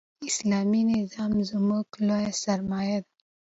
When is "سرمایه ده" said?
2.43-3.11